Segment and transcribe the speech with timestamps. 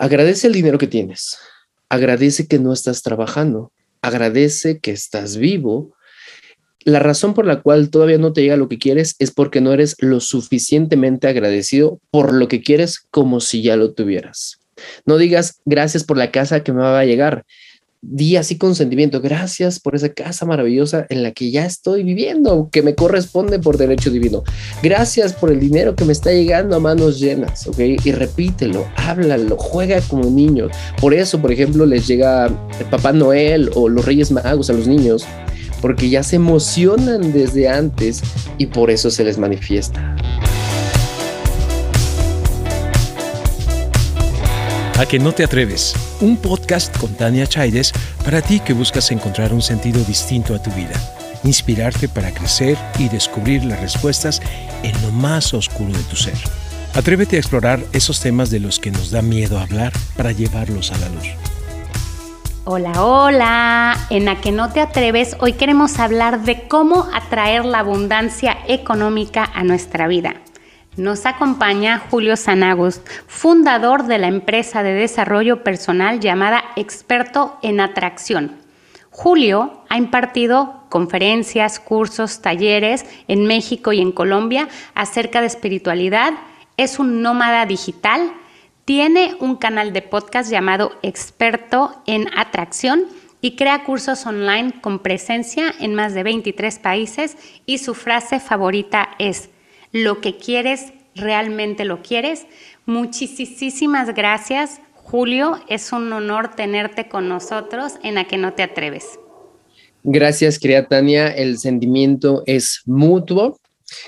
[0.00, 1.36] Agradece el dinero que tienes,
[1.90, 5.94] agradece que no estás trabajando, agradece que estás vivo.
[6.86, 9.74] La razón por la cual todavía no te llega lo que quieres es porque no
[9.74, 14.60] eres lo suficientemente agradecido por lo que quieres como si ya lo tuvieras.
[15.04, 17.44] No digas gracias por la casa que me va a llegar
[18.02, 22.70] di así con sentimiento, gracias por esa casa maravillosa en la que ya estoy viviendo,
[22.72, 24.42] que me corresponde por derecho divino.
[24.82, 27.78] Gracias por el dinero que me está llegando a manos llenas, ¿ok?
[28.02, 30.68] Y repítelo, háblalo, juega como niño.
[31.00, 34.86] Por eso, por ejemplo, les llega el Papá Noel o los Reyes Magos a los
[34.86, 35.26] niños,
[35.82, 38.22] porque ya se emocionan desde antes
[38.58, 40.16] y por eso se les manifiesta.
[45.00, 45.94] A que no te atreves.
[46.20, 47.90] Un podcast con Tania Chaides
[48.22, 50.92] para ti que buscas encontrar un sentido distinto a tu vida,
[51.42, 54.42] inspirarte para crecer y descubrir las respuestas
[54.82, 56.36] en lo más oscuro de tu ser.
[56.94, 60.98] Atrévete a explorar esos temas de los que nos da miedo hablar para llevarlos a
[60.98, 61.28] la luz.
[62.66, 64.06] Hola, hola.
[64.10, 69.50] En A que no te atreves, hoy queremos hablar de cómo atraer la abundancia económica
[69.54, 70.34] a nuestra vida.
[70.96, 78.56] Nos acompaña Julio Sanagust, fundador de la empresa de desarrollo personal llamada Experto en Atracción.
[79.08, 86.32] Julio ha impartido conferencias, cursos, talleres en México y en Colombia acerca de espiritualidad.
[86.76, 88.32] Es un nómada digital.
[88.84, 93.04] Tiene un canal de podcast llamado Experto en Atracción
[93.40, 99.10] y crea cursos online con presencia en más de 23 países y su frase favorita
[99.20, 99.50] es
[99.92, 102.46] lo que quieres, realmente lo quieres.
[102.86, 105.60] Muchísimas gracias, Julio.
[105.68, 109.18] Es un honor tenerte con nosotros en A que no te atreves.
[110.02, 111.28] Gracias, querida Tania.
[111.28, 113.60] El sentimiento es mutuo.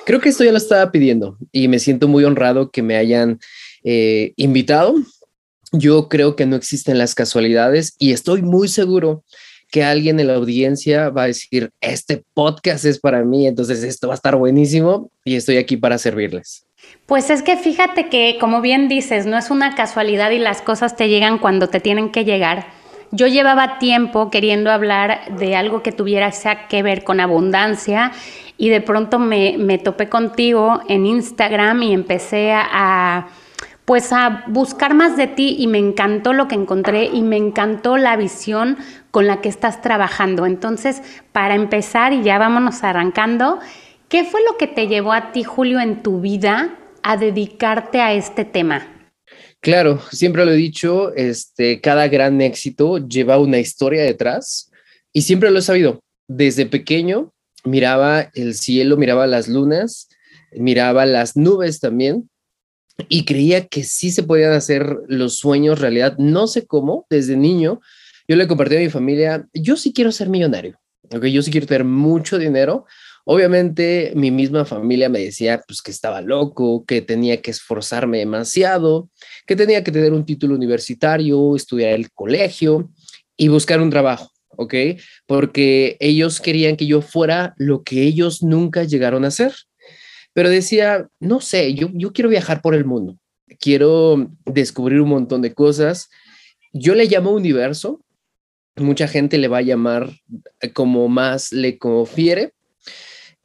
[0.07, 3.41] Creo que esto ya lo estaba pidiendo y me siento muy honrado que me hayan
[3.85, 4.95] eh, invitado.
[5.73, 9.25] Yo creo que no existen las casualidades y estoy muy seguro
[9.73, 14.07] que alguien en la audiencia va a decir, este podcast es para mí, entonces esto
[14.07, 16.67] va a estar buenísimo y estoy aquí para servirles.
[17.07, 20.95] Pues es que fíjate que, como bien dices, no es una casualidad y las cosas
[20.95, 22.67] te llegan cuando te tienen que llegar.
[23.13, 26.31] Yo llevaba tiempo queriendo hablar de algo que tuviera
[26.69, 28.13] que ver con abundancia
[28.59, 33.29] y de pronto me, me topé contigo en Instagram y empecé a
[33.85, 37.97] pues a buscar más de ti y me encantó lo que encontré y me encantó
[37.97, 38.79] la visión
[39.13, 40.47] con la que estás trabajando.
[40.47, 43.61] Entonces, para empezar y ya vámonos arrancando,
[44.09, 48.15] ¿qué fue lo que te llevó a ti, Julio, en tu vida a dedicarte a
[48.15, 48.89] este tema?
[49.61, 54.73] Claro, siempre lo he dicho, este, cada gran éxito lleva una historia detrás
[55.13, 56.01] y siempre lo he sabido.
[56.27, 57.33] Desde pequeño
[57.65, 60.09] miraba el cielo, miraba las lunas,
[60.53, 62.31] miraba las nubes también
[63.09, 66.17] y creía que sí se podían hacer los sueños realidad.
[66.19, 67.81] No sé cómo, desde niño,
[68.29, 70.79] yo le compartí a mi familia, yo sí quiero ser millonario,
[71.11, 71.25] ¿ok?
[71.27, 72.87] Yo sí quiero tener mucho dinero.
[73.25, 79.11] Obviamente mi misma familia me decía pues que estaba loco, que tenía que esforzarme demasiado,
[79.47, 82.91] que tenía que tener un título universitario, estudiar el colegio
[83.37, 84.75] y buscar un trabajo, ¿ok?
[85.27, 89.53] Porque ellos querían que yo fuera lo que ellos nunca llegaron a ser
[90.33, 93.19] pero decía, no sé, yo, yo quiero viajar por el mundo,
[93.59, 96.09] quiero descubrir un montón de cosas.
[96.73, 98.01] Yo le llamo universo,
[98.77, 100.11] mucha gente le va a llamar
[100.73, 102.55] como más le confiere.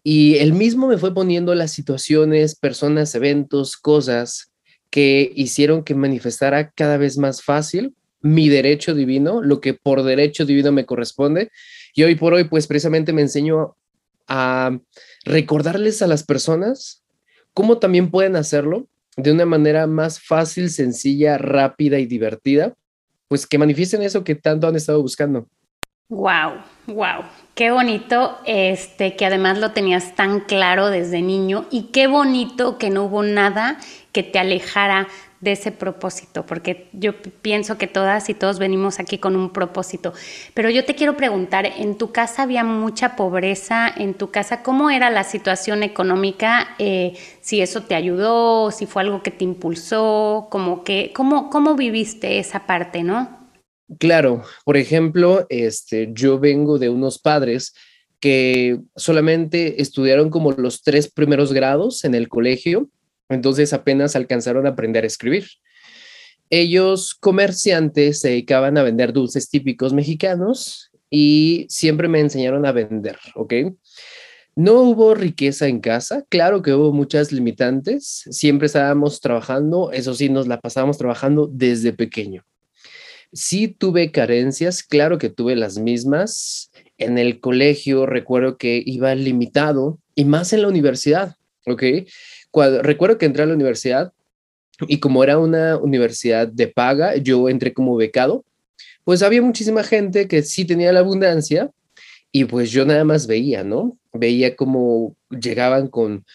[0.03, 4.51] Y él mismo me fue poniendo las situaciones, personas, eventos, cosas
[4.89, 10.45] que hicieron que manifestara cada vez más fácil mi derecho divino, lo que por derecho
[10.45, 11.51] divino me corresponde.
[11.93, 13.75] Y hoy por hoy, pues precisamente me enseño
[14.27, 14.79] a
[15.25, 17.03] recordarles a las personas
[17.53, 22.75] cómo también pueden hacerlo de una manera más fácil, sencilla, rápida y divertida,
[23.27, 25.47] pues que manifiesten eso que tanto han estado buscando.
[26.09, 32.07] Wow, wow, qué bonito, este, que además lo tenías tan claro desde niño y qué
[32.07, 33.77] bonito que no hubo nada
[34.13, 39.19] que te alejara de ese propósito, porque yo pienso que todas y todos venimos aquí
[39.19, 40.13] con un propósito.
[40.53, 43.87] Pero yo te quiero preguntar, ¿en tu casa había mucha pobreza?
[43.95, 46.75] ¿En tu casa cómo era la situación económica?
[46.79, 51.75] Eh, si eso te ayudó, si fue algo que te impulsó, como que, ¿cómo, cómo
[51.75, 53.37] viviste esa parte, no?
[53.99, 57.73] Claro, por ejemplo, este, yo vengo de unos padres
[58.19, 62.89] que solamente estudiaron como los tres primeros grados en el colegio
[63.29, 65.45] entonces apenas alcanzaron a aprender a escribir.
[66.49, 73.17] Ellos, comerciantes, se dedicaban a vender dulces típicos mexicanos y siempre me enseñaron a vender,
[73.35, 73.53] ¿ok?
[74.55, 80.29] No hubo riqueza en casa, claro que hubo muchas limitantes, siempre estábamos trabajando, eso sí,
[80.29, 82.43] nos la pasábamos trabajando desde pequeño.
[83.33, 86.71] Sí tuve carencias, claro que tuve las mismas.
[86.97, 91.35] En el colegio recuerdo que iba limitado y más en la universidad,
[91.67, 91.83] ¿ok?
[92.81, 94.13] Recuerdo que entré a la universidad
[94.87, 98.45] y como era una universidad de paga, yo entré como becado,
[99.03, 101.71] pues había muchísima gente que sí tenía la abundancia
[102.31, 103.97] y pues yo nada más veía, ¿no?
[104.13, 106.25] Veía cómo llegaban con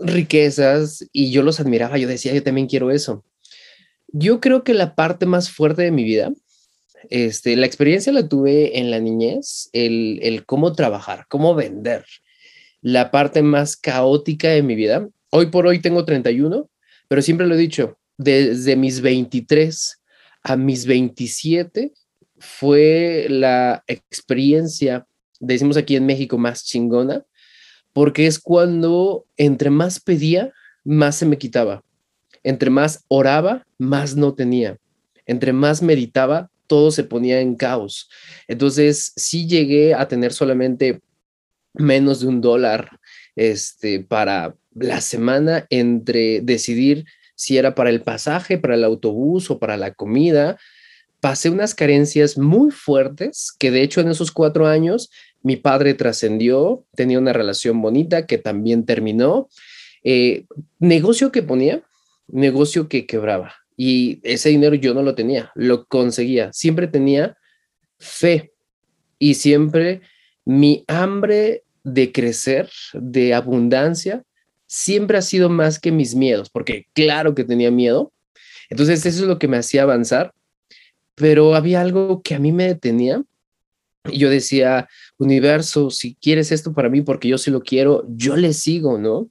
[0.00, 3.24] riquezas y yo los admiraba, yo decía, yo también quiero eso.
[4.08, 6.32] Yo creo que la parte más fuerte de mi vida,
[7.10, 12.04] este, la experiencia la tuve en la niñez, el, el cómo trabajar, cómo vender.
[12.82, 16.68] La parte más caótica de mi vida, hoy por hoy tengo 31,
[17.08, 20.00] pero siempre lo he dicho, desde mis 23
[20.42, 21.92] a mis 27
[22.38, 25.06] fue la experiencia,
[25.38, 27.24] decimos aquí en México, más chingona,
[27.92, 30.52] porque es cuando entre más pedía,
[30.84, 31.82] más se me quitaba.
[32.42, 34.78] Entre más oraba, más no tenía.
[35.26, 38.08] Entre más meditaba, todo se ponía en caos.
[38.48, 41.00] Entonces, sí llegué a tener solamente
[41.74, 42.98] menos de un dólar
[43.36, 49.58] este, para la semana entre decidir si era para el pasaje, para el autobús o
[49.58, 50.58] para la comida.
[51.20, 55.10] Pasé unas carencias muy fuertes que de hecho en esos cuatro años
[55.42, 59.48] mi padre trascendió, tenía una relación bonita que también terminó.
[60.04, 60.44] Eh,
[60.78, 61.82] negocio que ponía,
[62.28, 63.54] negocio que quebraba.
[63.76, 66.52] Y ese dinero yo no lo tenía, lo conseguía.
[66.52, 67.38] Siempre tenía
[67.98, 68.52] fe
[69.18, 70.02] y siempre
[70.44, 74.24] mi hambre de crecer, de abundancia,
[74.72, 78.12] siempre ha sido más que mis miedos, porque claro que tenía miedo.
[78.68, 80.32] Entonces eso es lo que me hacía avanzar,
[81.16, 83.20] pero había algo que a mí me detenía.
[84.04, 84.88] Y yo decía,
[85.18, 89.28] universo, si quieres esto para mí, porque yo sí lo quiero, yo le sigo, ¿no?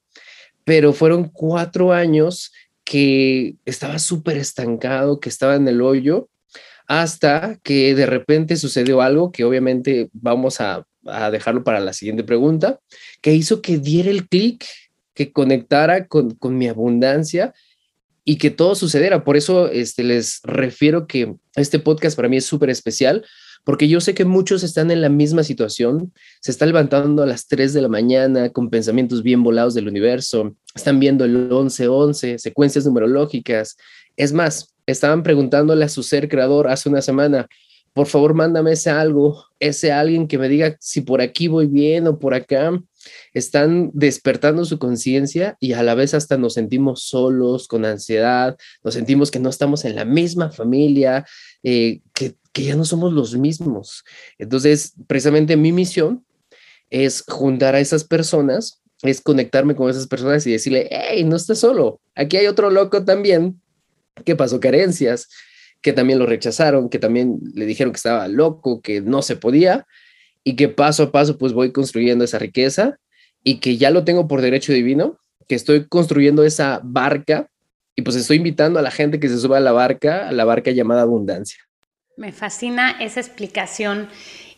[0.65, 2.51] Pero fueron cuatro años
[2.83, 6.27] que estaba súper estancado, que estaba en el hoyo,
[6.86, 10.86] hasta que de repente sucedió algo que obviamente vamos a
[11.31, 12.81] dejarlo para la siguiente pregunta,
[13.21, 14.65] que hizo que diera el clic,
[15.19, 17.54] que conectara con, mi abundancia
[18.24, 19.25] y que todo sucediera.
[19.25, 23.25] Por eso este, les refiero que este podcast para mí es súper especial,
[23.66, 27.48] porque yo sé que muchos están en la misma situación, se están levantando a las
[27.48, 32.86] 3 de la mañana con pensamientos bien volados del universo, están viendo el 11-11, secuencias
[32.86, 33.75] numerológicas.
[34.15, 37.45] Es más, estaban preguntándole a su ser creador hace una semana,
[37.94, 42.07] por favor, mándame ese algo, ese alguien que me diga si por aquí voy bien
[42.07, 42.71] o por acá.
[43.33, 48.94] Están despertando su conciencia y a la vez hasta nos sentimos solos, con ansiedad, nos
[48.94, 51.25] sentimos que no estamos en la misma familia,
[51.63, 54.03] eh, que, que ya no somos los mismos.
[54.38, 56.25] Entonces, precisamente mi misión
[56.89, 61.59] es juntar a esas personas, es conectarme con esas personas y decirle, hey, no estás
[61.59, 63.62] solo, aquí hay otro loco también
[64.25, 65.30] que pasó carencias,
[65.81, 69.86] que también lo rechazaron, que también le dijeron que estaba loco, que no se podía,
[70.44, 72.98] y que paso a paso pues voy construyendo esa riqueza
[73.44, 75.18] y que ya lo tengo por derecho divino,
[75.48, 77.50] que estoy construyendo esa barca
[77.96, 80.46] y pues estoy invitando a la gente que se suba a la barca, a la
[80.46, 81.60] barca llamada abundancia.
[82.18, 84.10] Me fascina esa explicación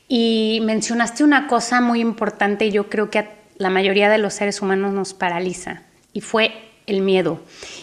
[0.07, 3.27] y mencionaste una cosa muy importante y yo creo que
[3.57, 5.83] la mayoría de los seres humanos nos paraliza
[6.13, 7.39] y fue el miedo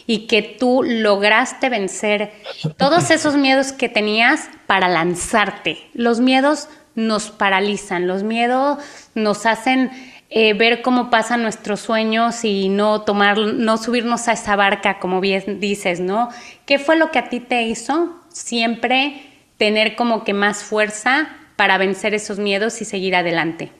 [0.07, 2.33] y que tú lograste vencer
[2.77, 5.79] todos esos miedos que tenías para lanzarte.
[5.95, 8.79] Los miedos nos paralizan, los miedos
[9.15, 9.91] nos hacen
[10.31, 15.21] eh, ver cómo pasan nuestros sueños y no tomar, no subirnos a esa barca, como
[15.21, 16.29] bien dices, ¿no?
[16.67, 19.23] ¿Qué fue lo que a ti te hizo siempre
[19.57, 23.73] tener como que más fuerza para vencer esos miedos y seguir adelante?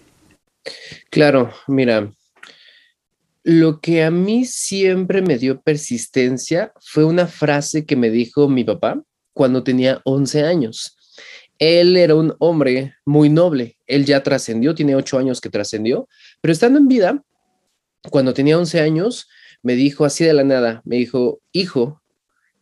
[1.11, 2.13] Claro, mira,
[3.49, 8.63] lo que a mí siempre me dio persistencia fue una frase que me dijo mi
[8.63, 9.03] papá
[9.33, 10.99] cuando tenía 11 años.
[11.59, 16.11] Él era un hombre muy noble, él ya trascendió, tiene 8 años que trascendió,
[16.43, 17.25] pero estando en vida,
[18.11, 19.31] cuando tenía 11 años,
[19.63, 22.03] me dijo así de la nada, me dijo, hijo,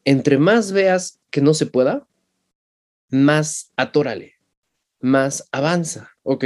[0.04, 2.06] entre más veas que no se pueda,
[3.08, 4.34] más atórale,
[5.00, 6.44] más avanza, ¿ok?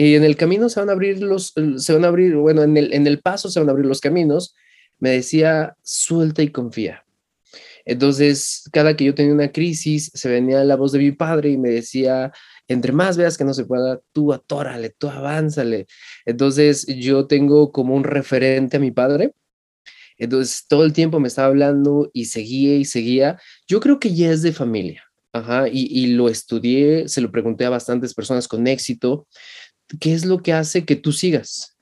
[0.00, 2.76] Y en el camino se van a abrir los, se van a abrir, bueno, en
[2.76, 4.54] el, en el paso se van a abrir los caminos,
[5.00, 7.04] me decía, suelta y confía.
[7.84, 11.58] Entonces, cada que yo tenía una crisis, se venía la voz de mi padre y
[11.58, 12.30] me decía,
[12.68, 15.88] entre más veas que no se pueda, tú atórale, tú avánzale.
[16.24, 19.32] Entonces, yo tengo como un referente a mi padre.
[20.16, 23.40] Entonces, todo el tiempo me estaba hablando y seguía y seguía.
[23.66, 25.02] Yo creo que ya es de familia.
[25.32, 29.26] Ajá, y, y lo estudié, se lo pregunté a bastantes personas con éxito.
[30.00, 31.78] ¿Qué es lo que hace que tú sigas?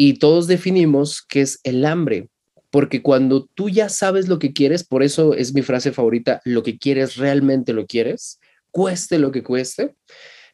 [0.00, 2.28] y todos definimos qué es el hambre,
[2.70, 6.62] porque cuando tú ya sabes lo que quieres, por eso es mi frase favorita, lo
[6.62, 8.38] que quieres realmente lo quieres,
[8.70, 9.96] cueste lo que cueste.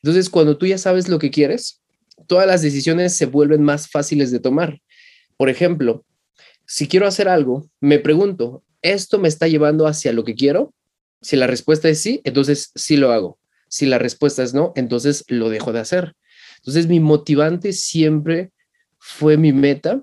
[0.02, 1.82] Entonces, cuando tú ya sabes lo que quieres,
[2.26, 4.80] todas las decisiones se vuelven más fáciles de tomar.
[5.36, 6.06] Por ejemplo,
[6.64, 10.72] si quiero hacer algo, me pregunto, ¿esto me está llevando hacia lo que quiero?
[11.20, 13.38] Si la respuesta es sí, entonces sí lo hago.
[13.68, 16.14] Si la respuesta es no, entonces lo dejo de hacer.
[16.64, 18.50] Entonces mi motivante siempre
[18.98, 20.02] fue mi meta,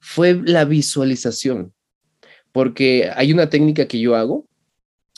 [0.00, 1.72] fue la visualización,
[2.52, 4.46] porque hay una técnica que yo hago,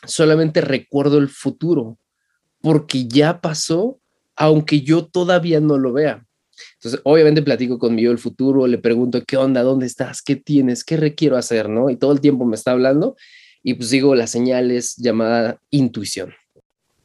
[0.07, 1.99] solamente recuerdo el futuro,
[2.63, 4.01] porque ya pasó,
[4.37, 6.25] aunque yo todavía no lo vea.
[6.79, 9.63] Entonces, obviamente platico conmigo el futuro, le pregunto, ¿qué onda?
[9.63, 10.23] ¿Dónde estás?
[10.23, 10.83] ¿Qué tienes?
[10.83, 11.69] ¿Qué requiero hacer?
[11.69, 11.91] ¿No?
[11.91, 13.17] Y todo el tiempo me está hablando
[13.63, 16.33] y pues digo las señales llamada intuición.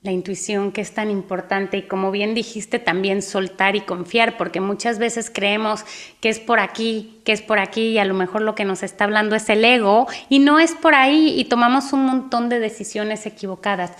[0.01, 4.61] La intuición que es tan importante y como bien dijiste también soltar y confiar, porque
[4.61, 5.83] muchas veces creemos
[6.21, 8.81] que es por aquí, que es por aquí y a lo mejor lo que nos
[8.81, 12.59] está hablando es el ego y no es por ahí y tomamos un montón de
[12.59, 13.91] decisiones equivocadas.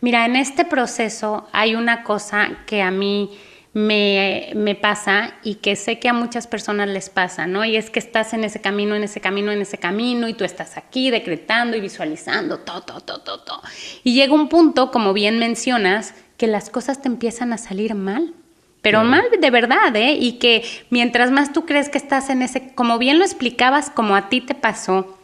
[0.00, 3.38] Mira, en este proceso hay una cosa que a mí
[3.74, 7.64] me, me, pasa y que sé que a muchas personas les pasa, ¿no?
[7.64, 10.44] Y es que estás en ese camino, en ese camino, en ese camino y tú
[10.44, 13.60] estás aquí decretando y visualizando, todo, todo, todo, todo.
[14.04, 18.32] Y llega un punto, como bien mencionas, que las cosas te empiezan a salir mal.
[18.80, 20.12] Pero mal de verdad, ¿eh?
[20.12, 24.14] Y que mientras más tú crees que estás en ese, como bien lo explicabas, como
[24.14, 25.18] a ti te pasó,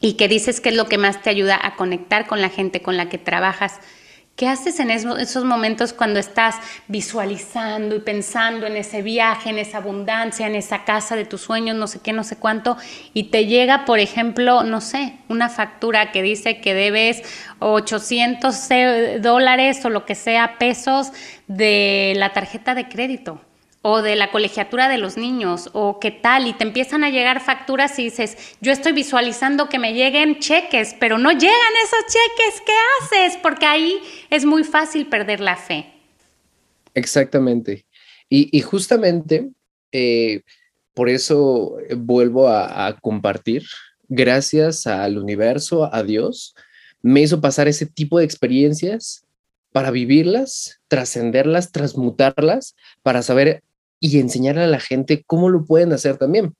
[0.00, 2.82] y que dices que es lo que más te ayuda a conectar con la gente
[2.82, 3.80] con la que trabajas,
[4.36, 6.56] ¿Qué haces en esos momentos cuando estás
[6.88, 11.76] visualizando y pensando en ese viaje, en esa abundancia, en esa casa de tus sueños,
[11.76, 12.76] no sé qué, no sé cuánto,
[13.12, 17.22] y te llega, por ejemplo, no sé, una factura que dice que debes
[17.60, 18.56] 800
[19.20, 21.12] dólares o lo que sea, pesos
[21.46, 23.40] de la tarjeta de crédito?
[23.86, 27.42] O de la colegiatura de los niños o qué tal y te empiezan a llegar
[27.42, 32.62] facturas y dices, yo estoy visualizando que me lleguen cheques, pero no llegan esos cheques,
[32.64, 33.38] ¿qué haces?
[33.42, 34.00] Porque ahí
[34.30, 35.92] es muy fácil perder la fe.
[36.94, 37.84] Exactamente.
[38.30, 39.50] Y, justamente
[39.92, 40.40] eh,
[40.94, 43.64] por eso vuelvo a, a compartir,
[44.08, 46.54] gracias al universo, a Dios,
[47.02, 49.26] me hizo pasar ese tipo de experiencias
[49.72, 53.62] para vivirlas, trascenderlas, transmutarlas, para saber
[54.06, 56.54] y enseñarle a la gente cómo lo pueden hacer también.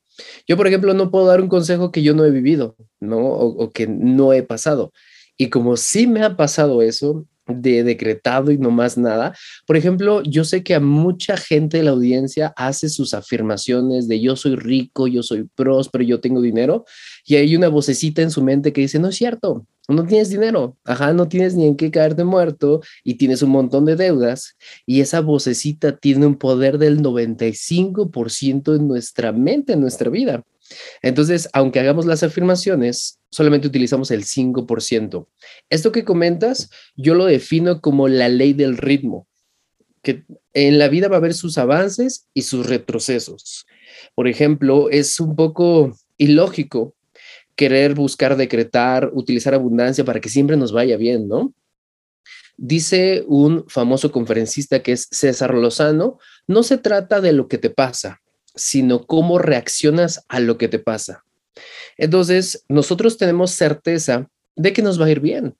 [0.48, 3.18] Yo, por ejemplo, no puedo dar un consejo que yo no he vivido, ¿no?
[3.18, 4.94] O, que no he pasado.
[5.36, 9.34] Y como sí me ha pasado eso, de decretado y no más nada.
[9.66, 14.20] Por ejemplo, yo sé que a mucha gente de la audiencia hace sus afirmaciones de
[14.20, 16.84] yo soy rico, yo soy próspero, yo tengo dinero,
[17.26, 20.78] y hay una vocecita en su mente que dice, no es cierto, no tienes dinero,
[20.84, 25.00] ajá, no tienes ni en qué caerte muerto y tienes un montón de deudas y
[25.00, 30.42] esa vocecita tiene un poder del 95% en nuestra mente, en nuestra vida.
[31.02, 35.28] Entonces, aunque hagamos las afirmaciones, solamente utilizamos el 5%.
[35.71, 39.26] Esto que comentas, yo lo defino como la ley del ritmo,
[40.02, 43.66] que en la vida va a haber sus avances y sus retrocesos.
[44.14, 46.94] Por ejemplo, es un poco ilógico
[47.56, 51.54] querer buscar decretar, utilizar abundancia para que siempre nos vaya bien, ¿no?
[52.56, 57.71] Dice un famoso conferencista que es César Lozano, no se trata de lo que te
[57.71, 58.23] pasa,
[58.54, 61.25] sino cómo reaccionas a lo que te pasa.
[61.96, 65.54] Entonces, nosotros tenemos certeza de que nos va a ir bien.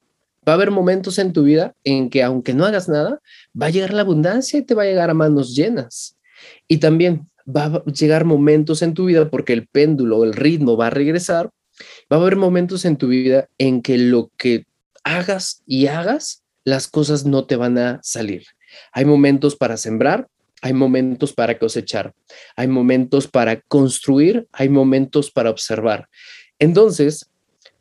[0.47, 3.21] Va a haber momentos en tu vida en que aunque no hagas nada,
[3.61, 6.17] va a llegar la abundancia y te va a llegar a manos llenas.
[6.69, 10.89] Y también va a llegar momentos en tu vida porque el péndulo, el ritmo va
[10.89, 11.51] a regresar
[12.13, 14.67] Va a haber momentos en tu vida en que lo que
[15.03, 18.45] hagas y hagas, las cosas no te van a salir.
[18.93, 20.29] Hay momentos para sembrar,
[20.63, 22.15] hay momentos para cosechar,
[22.57, 26.09] hay momentos para construir, hay momentos para observar.
[26.59, 27.31] Entonces,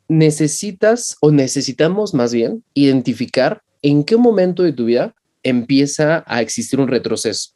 [0.08, 6.80] necesitas o necesitamos más bien identificar en qué momento de tu vida empieza a existir
[6.80, 7.50] un retroceso.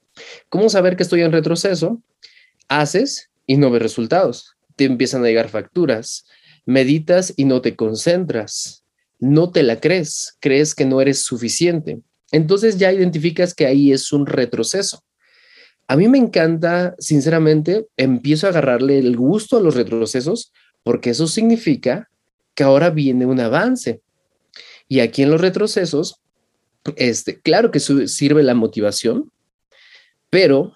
[0.48, 2.02] ¿Cómo saber que estoy en retroceso?
[2.68, 4.56] Haces y no ves resultados.
[4.76, 6.26] Te empiezan a llegar facturas,
[6.66, 8.84] meditas y no te concentras,
[9.18, 12.00] no te la crees, crees que no eres suficiente.
[12.30, 15.02] Entonces ya identificas que ahí es un retroceso.
[15.88, 20.52] A mí me encanta, sinceramente, empiezo a agarrarle el gusto a los retrocesos
[20.82, 22.10] porque eso significa
[22.54, 24.02] que ahora viene un avance.
[24.86, 26.20] Y aquí en los retrocesos,
[26.96, 29.32] este, claro que sirve la motivación,
[30.30, 30.72] pero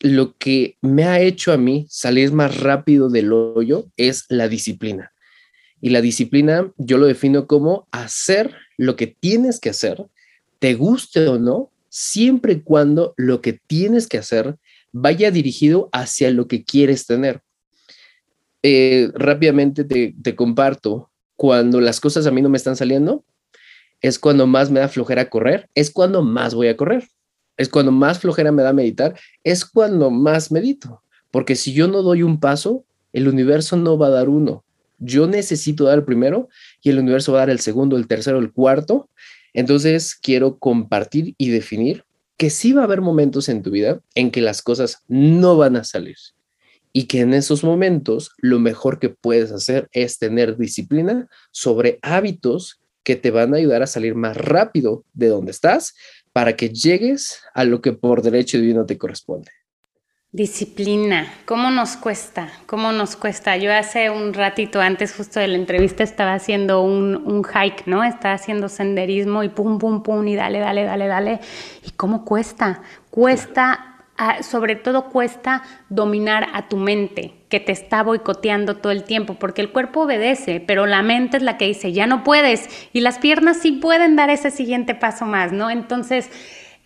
[0.00, 5.12] lo que me ha hecho a mí salir más rápido del hoyo es la disciplina.
[5.80, 10.06] Y la disciplina yo lo defino como hacer lo que tienes que hacer,
[10.58, 14.56] te guste o no, siempre y cuando lo que tienes que hacer
[14.92, 17.42] vaya dirigido hacia lo que quieres tener.
[18.62, 23.24] Eh, rápidamente te, te comparto, cuando las cosas a mí no me están saliendo,
[24.00, 27.08] es cuando más me da flojera correr, es cuando más voy a correr,
[27.56, 31.02] es cuando más flojera me da meditar, es cuando más medito,
[31.32, 34.64] porque si yo no doy un paso, el universo no va a dar uno.
[34.98, 36.48] Yo necesito dar el primero
[36.80, 39.08] y el universo va a dar el segundo, el tercero, el cuarto.
[39.52, 42.04] Entonces quiero compartir y definir
[42.36, 45.76] que sí va a haber momentos en tu vida en que las cosas no van
[45.76, 46.16] a salir
[46.92, 52.80] y que en esos momentos lo mejor que puedes hacer es tener disciplina sobre hábitos
[53.02, 55.94] que te van a ayudar a salir más rápido de donde estás
[56.32, 59.50] para que llegues a lo que por derecho divino te corresponde.
[60.30, 62.50] Disciplina, ¿cómo nos cuesta?
[62.66, 63.56] ¿Cómo nos cuesta?
[63.56, 68.04] Yo hace un ratito antes justo de la entrevista estaba haciendo un, un, hike, ¿no?
[68.04, 71.40] Estaba haciendo senderismo y pum, pum, pum, y dale, dale, dale, dale.
[71.82, 72.82] ¿Y cómo cuesta?
[73.08, 73.98] Cuesta
[74.42, 79.62] sobre todo cuesta dominar a tu mente, que te está boicoteando todo el tiempo, porque
[79.62, 83.18] el cuerpo obedece, pero la mente es la que dice, ya no puedes, y las
[83.18, 85.70] piernas sí pueden dar ese siguiente paso más, ¿no?
[85.70, 86.30] Entonces,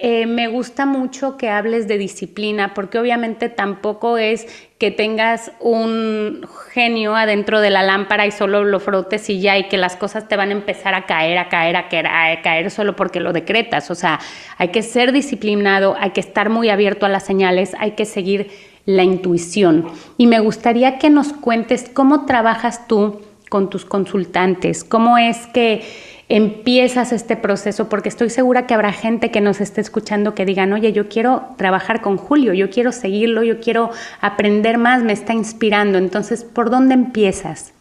[0.04, 6.44] eh, me gusta mucho que hables de disciplina, porque obviamente tampoco es que tengas un
[6.72, 10.26] genio adentro de la lámpara y solo lo frotes y ya, y que las cosas
[10.26, 13.32] te van a empezar a caer, a caer, a caer, a caer solo porque lo
[13.32, 13.92] decretas.
[13.92, 14.18] O sea,
[14.58, 18.50] hay que ser disciplinado, hay que estar muy abierto a las señales, hay que seguir
[18.86, 19.86] la intuición.
[20.18, 25.82] Y me gustaría que nos cuentes cómo trabajas tú con tus consultantes, cómo es que
[26.28, 30.72] empiezas este proceso, porque estoy segura que habrá gente que nos esté escuchando que digan,
[30.72, 35.34] oye, yo quiero trabajar con Julio, yo quiero seguirlo, yo quiero aprender más, me está
[35.34, 35.98] inspirando.
[35.98, 37.72] Entonces, ¿por dónde empiezas?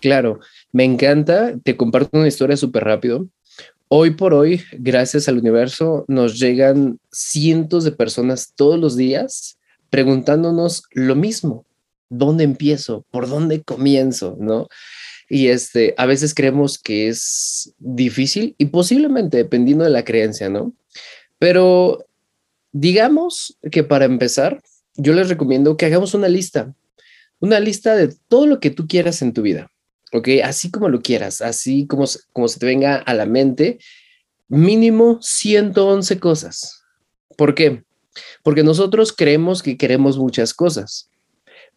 [0.00, 0.40] Claro,
[0.72, 3.26] me encanta, te comparto una historia súper rápido.
[3.88, 9.58] Hoy por hoy, gracias al universo, nos llegan cientos de personas todos los días
[9.90, 11.64] preguntándonos lo mismo.
[12.10, 13.04] ¿Dónde empiezo?
[13.10, 14.36] ¿Por dónde comienzo?
[14.38, 14.68] ¿No?
[15.28, 20.72] Y este, a veces creemos que es difícil y posiblemente dependiendo de la creencia, ¿no?
[21.38, 22.06] Pero
[22.72, 24.62] digamos que para empezar,
[24.94, 26.74] yo les recomiendo que hagamos una lista,
[27.40, 29.70] una lista de todo lo que tú quieras en tu vida,
[30.12, 30.28] ¿ok?
[30.42, 33.78] Así como lo quieras, así como, como se te venga a la mente,
[34.48, 36.82] mínimo 111 cosas.
[37.36, 37.84] ¿Por qué?
[38.42, 41.10] Porque nosotros creemos que queremos muchas cosas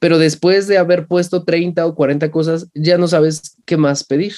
[0.01, 4.33] pero después de haber puesto 30 o 40 cosas, ya no sabes qué más pedir.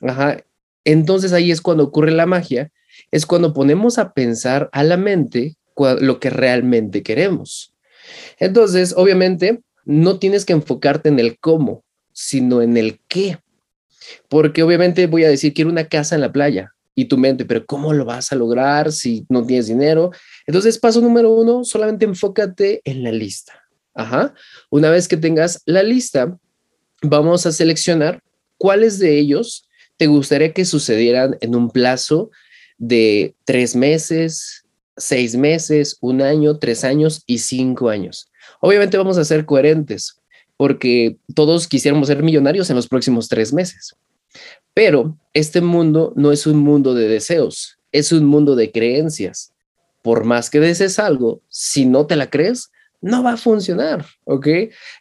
[0.00, 0.44] Ajá.
[0.84, 2.72] Entonces ahí es cuando ocurre la magia,
[3.12, 5.56] es cuando ponemos a pensar a la mente
[6.00, 7.72] lo que realmente queremos.
[8.40, 13.38] Entonces, obviamente, no tienes que enfocarte en el cómo, sino en el qué.
[14.28, 17.64] Porque obviamente voy a decir, quiero una casa en la playa y tu mente, pero
[17.64, 20.10] ¿cómo lo vas a lograr si no tienes dinero?
[20.48, 23.52] Entonces, paso número uno, solamente enfócate en la lista.
[23.94, 24.34] Ajá.
[24.70, 26.38] Una vez que tengas la lista,
[27.02, 28.22] vamos a seleccionar
[28.58, 32.30] cuáles de ellos te gustaría que sucedieran en un plazo
[32.78, 34.64] de tres meses,
[34.96, 38.30] seis meses, un año, tres años y cinco años.
[38.60, 40.20] Obviamente vamos a ser coherentes
[40.56, 43.96] porque todos quisiéramos ser millonarios en los próximos tres meses.
[44.74, 49.52] Pero este mundo no es un mundo de deseos, es un mundo de creencias.
[50.02, 54.46] Por más que desees algo, si no te la crees, no va a funcionar, ¿ok?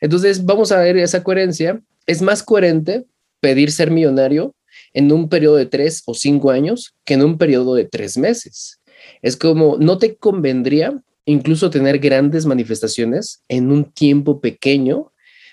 [0.01, 1.81] Entonces vamos a ver esa coherencia.
[2.05, 3.05] Es más coherente
[3.39, 4.55] pedir ser millonario
[4.93, 8.79] en un periodo de tres o cinco años que en un periodo de tres meses.
[9.21, 15.11] Es como, no te convendría incluso tener grandes manifestaciones en un tiempo pequeño.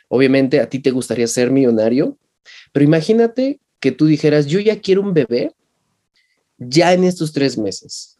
[0.08, 2.16] Obviamente a ti te gustaría ser millonario,
[2.72, 5.52] pero imagínate que tú dijeras, yo ya quiero un bebé
[6.58, 8.15] ya en estos tres meses.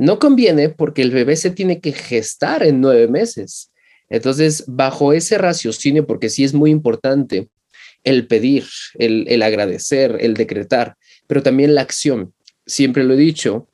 [0.00, 3.70] No conviene porque el bebé se tiene que gestar en nueve meses.
[4.08, 7.50] Entonces, bajo ese raciocinio, porque sí es muy importante
[8.02, 12.32] el pedir, el, agradecer, el decretar, pero también la acción.
[12.64, 13.68] Siempre lo he dicho,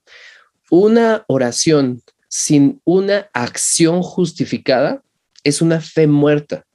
[0.69, 5.05] una oración sin una acción justificada
[5.45, 6.67] es una fe muerta.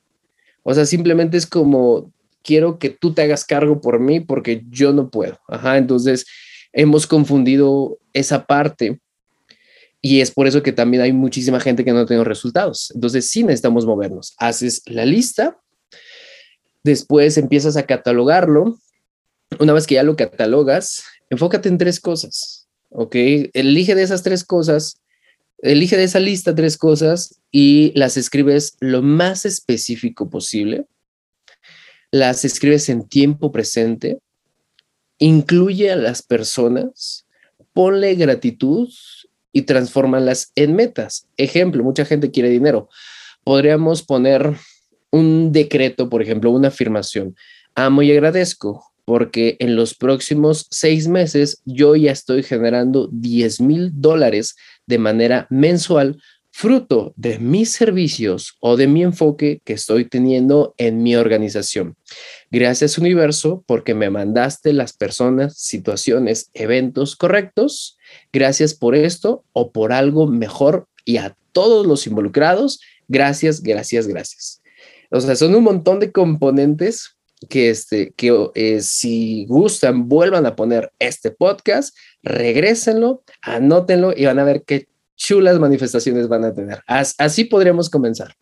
[0.63, 4.93] O sea, simplemente es como, quiero que tú te hagas cargo por mí porque yo
[4.93, 5.41] no puedo.
[5.49, 6.25] Ajá, entonces
[6.71, 9.01] hemos confundido esa parte
[10.01, 12.91] y es por eso que también hay muchísima gente que no ha tenido resultados.
[12.95, 14.33] Entonces sí necesitamos movernos.
[14.37, 15.59] Haces la lista,
[16.83, 18.79] después empiezas a catalogarlo.
[19.59, 23.15] Una vez que ya lo catalogas, enfócate en tres cosas, ¿ok?
[23.53, 24.97] Elige de esas tres cosas,
[25.59, 30.85] elige de esa lista tres cosas y las escribes lo más específico posible.
[32.09, 34.19] Las escribes en tiempo presente.
[35.19, 37.27] Incluye a las personas,
[37.73, 38.89] ponle gratitud
[39.51, 41.27] y transfórmalas en metas.
[41.37, 42.89] Ejemplo, mucha gente quiere dinero.
[43.43, 44.55] Podríamos poner
[45.11, 47.35] un decreto, por ejemplo, una afirmación.
[47.75, 53.91] Amo y agradezco porque en los próximos seis meses yo ya estoy generando 10 mil
[53.93, 60.75] dólares de manera mensual fruto de mis servicios o de mi enfoque que estoy teniendo
[60.77, 61.95] en mi organización.
[62.51, 67.97] Gracias universo porque me mandaste las personas, situaciones, eventos correctos.
[68.33, 72.79] Gracias por esto o por algo mejor y a todos los involucrados.
[73.07, 74.61] Gracias, gracias, gracias.
[75.09, 77.17] O sea, son un montón de componentes
[77.49, 84.39] que, este, que eh, si gustan, vuelvan a poner este podcast, regrésenlo, anótenlo y van
[84.39, 86.81] a ver qué chulas manifestaciones van a tener.
[86.87, 88.35] así podríamos comenzar.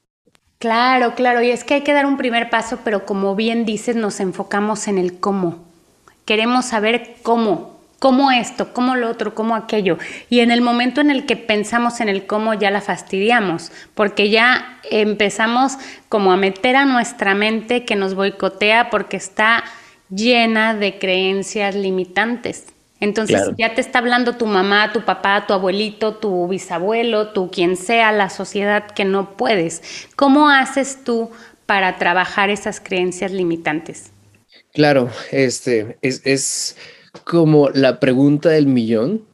[0.60, 3.95] Claro, claro, y es que hay que dar un primer paso, pero como bien dices,
[3.95, 5.65] nos enfocamos en el cómo.
[6.25, 9.97] Queremos saber cómo, cómo esto, cómo lo otro, cómo aquello.
[10.29, 14.29] Y en el momento en el que pensamos en el cómo ya la fastidiamos, porque
[14.29, 19.63] ya empezamos como a meter a nuestra mente que nos boicotea porque está
[20.09, 22.65] llena de creencias limitantes.
[23.01, 27.77] Entonces ya te está hablando tu mamá, tu papá, tu abuelito, tu bisabuelo, tu quien
[27.77, 29.81] sea, la sociedad que no puedes.
[30.17, 31.31] ¿Cómo haces tú
[31.65, 34.12] para trabajar esas creencias limitantes?
[34.73, 36.75] Claro, este es, es
[37.24, 39.26] como la pregunta del millón.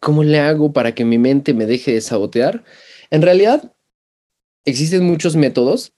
[0.00, 2.64] ¿Cómo le hago para que mi mente me deje de sabotear?
[3.10, 3.72] En realidad,
[4.64, 5.92] existen muchos métodos.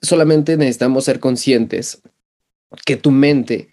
[0.00, 2.02] Solamente necesitamos ser conscientes
[2.84, 3.68] que tu mente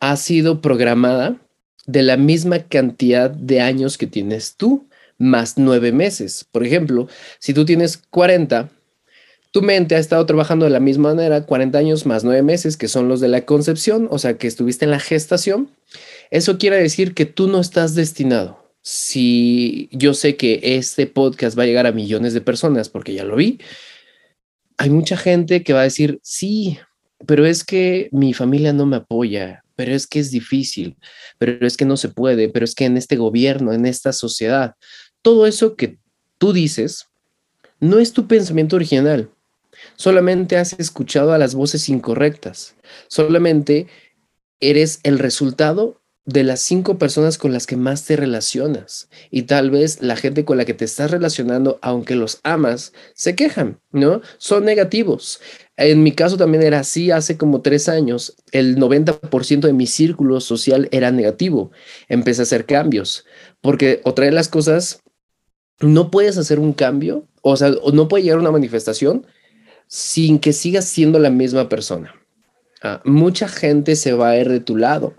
[0.00, 1.40] ha sido programada
[1.86, 6.46] de la misma cantidad de años que tienes tú, más nueve meses.
[6.50, 8.70] Por ejemplo, si tú tienes 40,
[9.54, 12.88] tu mente ha estado trabajando de la misma manera 40 años más nueve meses, que
[12.88, 15.70] son los de la concepción, o sea, que estuviste en la gestación.
[16.32, 18.68] Eso quiere decir que tú no estás destinado.
[18.82, 23.22] Si yo sé que este podcast va a llegar a millones de personas, porque ya
[23.22, 23.60] lo vi,
[24.76, 26.80] hay mucha gente que va a decir, sí,
[27.24, 30.96] pero es que mi familia no me apoya, pero es que es difícil,
[31.38, 34.74] pero es que no se puede, pero es que en este gobierno, en esta sociedad,
[35.22, 35.96] todo eso que
[36.38, 37.06] tú dices
[37.78, 39.30] no es tu pensamiento original.
[39.96, 42.74] Solamente has escuchado a las voces incorrectas.
[43.08, 43.86] Solamente
[44.60, 49.08] eres el resultado de las cinco personas con las que más te relacionas.
[49.30, 53.34] Y tal vez la gente con la que te estás relacionando, aunque los amas, se
[53.34, 54.22] quejan, ¿no?
[54.38, 55.40] Son negativos.
[55.76, 58.36] En mi caso también era así hace como tres años.
[58.52, 61.72] El 90% de mi círculo social era negativo.
[62.08, 63.26] Empecé a hacer cambios,
[63.60, 65.02] porque otra de las cosas,
[65.80, 69.26] no puedes hacer un cambio, o sea, no puede llegar a una manifestación
[69.94, 72.16] sin que sigas siendo la misma persona.
[72.82, 75.14] Ah, mucha gente se va a ir de tu lado,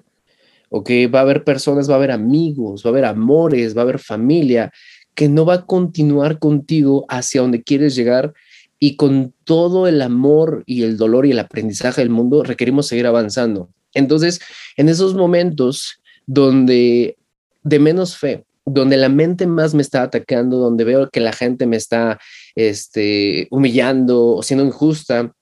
[0.67, 0.89] ¿ok?
[1.13, 3.99] Va a haber personas, va a haber amigos, va a haber amores, va a haber
[3.99, 4.73] familia
[5.13, 8.33] que no va a continuar contigo hacia donde quieres llegar
[8.77, 13.07] y con todo el amor y el dolor y el aprendizaje del mundo requerimos seguir
[13.07, 13.69] avanzando.
[13.93, 14.41] Entonces,
[14.75, 17.15] en esos momentos donde
[17.63, 21.65] de menos fe, donde la mente más me está atacando, donde veo que la gente
[21.65, 22.19] me está
[22.55, 25.33] este, humillando o siendo injusta,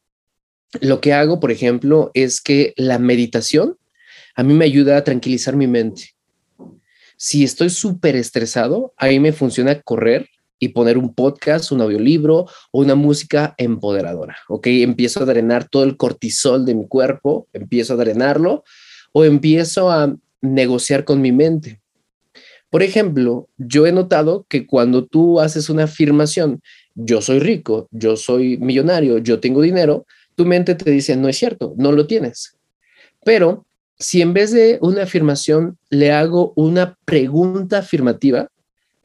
[0.81, 3.77] lo que hago, por ejemplo, es que la meditación
[4.35, 6.15] a mí me ayuda a tranquilizar mi mente.
[7.17, 10.27] Si estoy súper estresado, a mí me funciona correr
[10.59, 14.67] y poner un podcast, un audiolibro o una música empoderadora, ¿ok?
[14.67, 18.63] Empiezo a drenar todo el cortisol de mi cuerpo, empiezo a drenarlo
[19.11, 21.81] o empiezo a negociar con mi mente.
[22.69, 26.61] Por ejemplo, yo he notado que cuando tú haces una afirmación,
[26.95, 31.37] yo soy rico, yo soy millonario, yo tengo dinero, tu mente te dice, no es
[31.37, 32.57] cierto, no lo tienes.
[33.23, 33.65] Pero
[33.97, 38.49] si en vez de una afirmación le hago una pregunta afirmativa,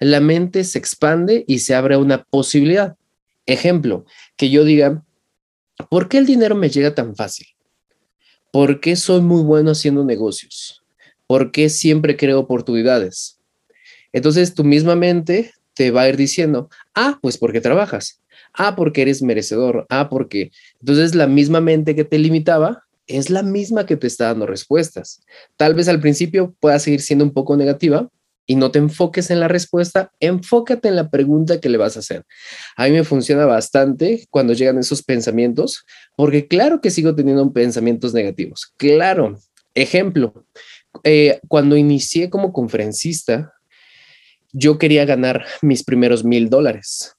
[0.01, 2.97] la mente se expande y se abre una posibilidad.
[3.47, 4.05] Ejemplo,
[4.37, 5.05] que yo diga,
[5.89, 7.47] ¿por qué el dinero me llega tan fácil?
[8.53, 10.83] ¿Por qué soy muy bueno haciendo negocios?
[11.27, 13.39] ¿Por qué siempre creo oportunidades?
[14.13, 18.21] Entonces tu misma mente te va a ir diciendo, ah, pues porque trabajas,
[18.53, 20.51] ah, porque eres merecedor, ah, porque...
[20.81, 25.23] Entonces la misma mente que te limitaba es la misma que te está dando respuestas.
[25.57, 28.09] Tal vez al principio pueda seguir siendo un poco negativa
[28.45, 32.01] y no te enfoques en la respuesta, enfócate en la pregunta que le vas a
[32.01, 32.25] hacer.
[32.77, 35.85] A mí me funciona bastante cuando llegan esos pensamientos,
[36.17, 38.73] porque claro que sigo teniendo pensamientos negativos.
[38.79, 39.39] Claro.
[39.77, 40.45] Ejemplo,
[41.05, 43.53] eh, cuando inicié como conferencista,
[44.53, 47.15] yo quería ganar mis primeros mil dólares.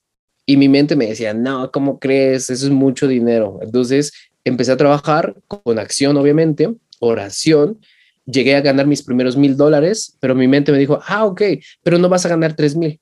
[0.46, 2.50] Y mi mente me decía, no, ¿cómo crees?
[2.50, 3.60] Eso es mucho dinero.
[3.62, 4.12] Entonces
[4.44, 7.80] empecé a trabajar con acción, obviamente, oración,
[8.26, 11.42] llegué a ganar mis primeros mil dólares, pero mi mente me dijo, ah, ok,
[11.84, 13.00] pero no vas a ganar tres mil.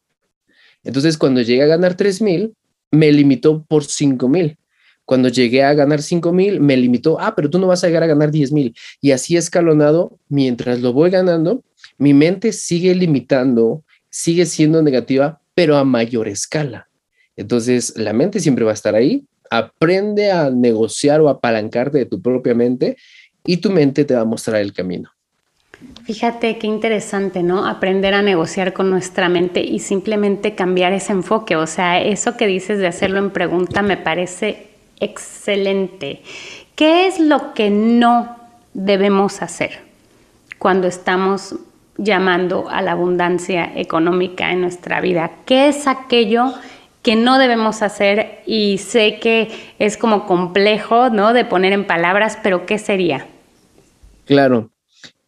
[0.83, 2.53] Entonces, cuando llegué a ganar tres mil,
[2.91, 4.57] me limitó por cinco mil.
[5.05, 8.03] Cuando llegué a ganar cinco mil, me limitó, ah, pero tú no vas a llegar
[8.03, 8.75] a ganar diez mil.
[9.01, 11.63] Y así escalonado, mientras lo voy ganando,
[11.97, 16.87] mi mente sigue limitando, sigue siendo negativa, pero a mayor escala.
[17.35, 19.25] Entonces, la mente siempre va a estar ahí.
[19.49, 22.97] Aprende a negociar o apalancarte de tu propia mente
[23.45, 25.11] y tu mente te va a mostrar el camino.
[26.05, 27.67] Fíjate qué interesante, ¿no?
[27.67, 31.55] Aprender a negociar con nuestra mente y simplemente cambiar ese enfoque.
[31.55, 36.23] O sea, eso que dices de hacerlo en pregunta me parece excelente.
[36.75, 38.37] ¿Qué es lo que no
[38.73, 39.79] debemos hacer
[40.57, 41.55] cuando estamos
[41.97, 45.31] llamando a la abundancia económica en nuestra vida?
[45.45, 46.53] ¿Qué es aquello
[47.01, 48.39] que no debemos hacer?
[48.45, 51.33] Y sé que es como complejo, ¿no?
[51.33, 53.25] De poner en palabras, pero ¿qué sería?
[54.25, 54.71] Claro,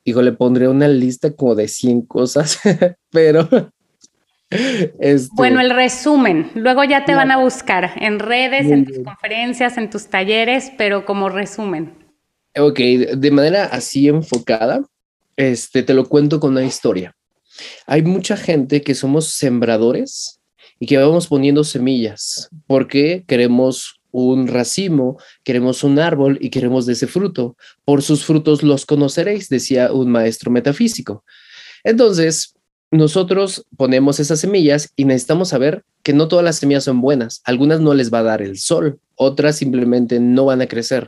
[0.05, 2.59] digo, le pondré una lista como de 100 cosas,
[3.11, 3.47] pero...
[4.51, 6.49] Este, bueno, el resumen.
[6.55, 11.05] Luego ya te van a buscar en redes, en tus conferencias, en tus talleres, pero
[11.05, 11.93] como resumen.
[12.57, 14.81] Ok, de manera así enfocada,
[15.39, 17.15] este, te lo cuento con una historia.
[17.87, 20.41] Hay mucha gente que somos sembradores
[20.81, 26.93] y que vamos poniendo semillas porque queremos un racimo, queremos un árbol y queremos de
[26.93, 27.55] ese fruto.
[27.85, 31.23] Por sus frutos los conoceréis, decía un maestro metafísico.
[31.85, 32.55] Entonces,
[32.91, 37.41] nosotros ponemos esas semillas y necesitamos saber que no todas las semillas son buenas.
[37.45, 41.07] Algunas no les va a dar el sol, otras simplemente no van a crecer.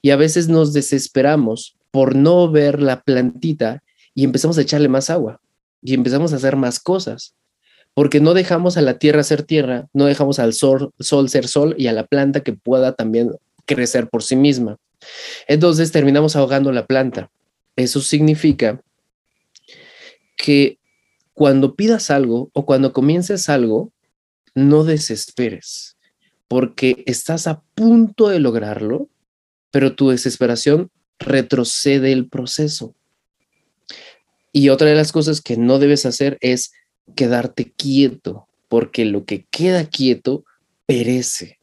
[0.00, 5.10] Y a veces nos desesperamos por no ver la plantita y empezamos a echarle más
[5.10, 5.40] agua
[5.80, 7.36] y empezamos a hacer más cosas
[7.94, 11.74] porque no dejamos a la tierra ser tierra, no dejamos al sol, sol ser sol
[11.78, 13.30] y a la planta que pueda también
[13.66, 14.78] crecer por sí misma.
[15.46, 17.30] Entonces terminamos ahogando la planta.
[17.76, 18.82] Eso significa
[20.36, 20.78] que
[21.34, 23.92] cuando pidas algo o cuando comiences algo,
[24.54, 25.96] no desesperes,
[26.48, 29.08] porque estás a punto de lograrlo,
[29.70, 30.90] pero tu desesperación
[31.22, 32.94] retrocede el proceso.
[34.52, 36.72] Y otra de las cosas que no debes hacer es
[37.16, 40.44] quedarte quieto, porque lo que queda quieto
[40.86, 41.58] perece.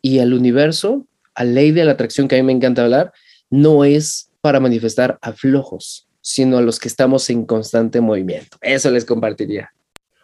[0.00, 3.12] Y el universo, a ley de la atracción que a mí me encanta hablar,
[3.48, 8.56] no es para manifestar a flojos, sino a los que estamos en constante movimiento.
[8.60, 9.72] Eso les compartiría.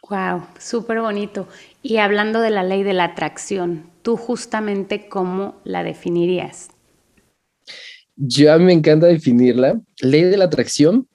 [0.09, 1.47] Wow, súper bonito.
[1.83, 6.71] Y hablando de la ley de la atracción, ¿tú justamente cómo la definirías?
[8.21, 9.81] Yo a mí me encanta definirla.
[10.01, 11.07] Ley de la atracción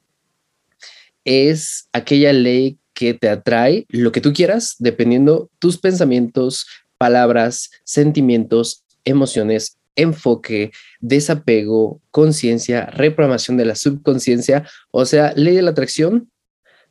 [1.25, 6.65] es aquella ley que te atrae lo que tú quieras, dependiendo tus pensamientos,
[6.97, 14.65] palabras, sentimientos, emociones, enfoque, desapego, conciencia, reprogramación de la subconsciencia.
[14.91, 16.31] O sea, ley de la atracción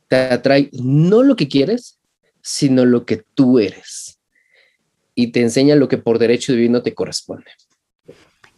[0.09, 1.99] te atrae no lo que quieres,
[2.43, 4.19] sino lo que tú eres.
[5.15, 7.49] Y te enseña lo que por derecho divino te corresponde.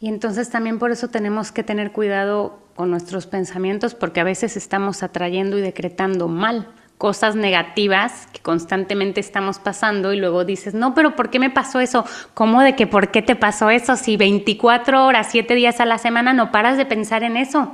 [0.06, 4.56] Y entonces también por eso tenemos que tener cuidado con nuestros pensamientos, porque a veces
[4.56, 6.68] estamos atrayendo y decretando mal
[7.00, 11.80] cosas negativas que constantemente estamos pasando y luego dices, no, pero ¿por qué me pasó
[11.80, 12.06] eso?
[12.36, 13.96] ¿Cómo de que por qué te pasó eso?
[13.96, 17.74] Si 24 horas, 7 días a la semana no paras de pensar en eso.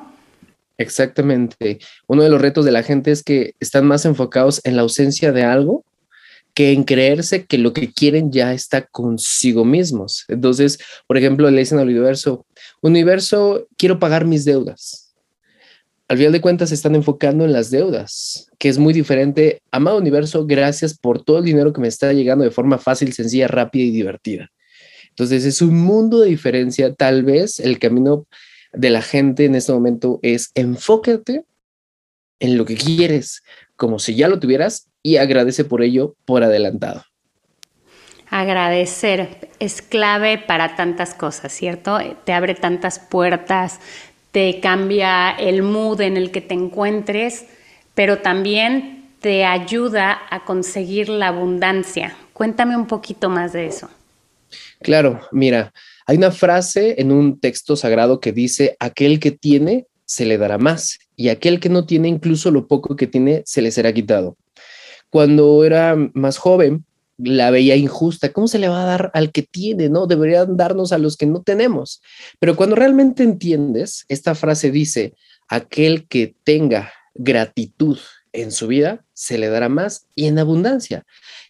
[0.77, 1.79] Exactamente.
[2.07, 5.33] Uno de los retos de la gente es que están más enfocados en la ausencia
[5.33, 5.83] de algo
[6.53, 10.25] que en creerse que lo que quieren ya está consigo mismos.
[10.27, 12.45] Entonces, por ejemplo, le dicen al universo,
[12.81, 15.11] universo, quiero pagar mis deudas
[16.11, 19.61] al final de cuentas se están enfocando en las deudas, que es muy diferente.
[19.71, 23.47] Amado universo, gracias por todo el dinero que me está llegando de forma fácil, sencilla,
[23.47, 24.51] rápida y divertida.
[25.07, 26.93] Entonces es un mundo de diferencia.
[26.95, 28.27] Tal vez el camino
[28.73, 31.45] de la gente en este momento es enfócate
[32.41, 33.41] en lo que quieres,
[33.77, 37.03] como si ya lo tuvieras, y agradece por ello por adelantado.
[38.29, 41.99] Agradecer es clave para tantas cosas, ¿cierto?
[42.23, 43.79] Te abre tantas puertas,
[44.31, 47.45] te cambia el mood en el que te encuentres,
[47.93, 52.15] pero también te ayuda a conseguir la abundancia.
[52.33, 53.89] Cuéntame un poquito más de eso.
[54.81, 55.73] Claro, mira,
[56.07, 60.57] hay una frase en un texto sagrado que dice, aquel que tiene, se le dará
[60.57, 64.37] más, y aquel que no tiene, incluso lo poco que tiene, se le será quitado.
[65.11, 66.85] Cuando era más joven,
[67.17, 68.31] la veía injusta.
[68.31, 69.89] ¿Cómo se le va a dar al que tiene?
[69.89, 72.01] No, deberían darnos a los que no tenemos.
[72.39, 75.13] Pero cuando realmente entiendes, esta frase dice,
[75.47, 77.99] aquel que tenga gratitud
[78.33, 81.05] en su vida, se le dará más y en abundancia.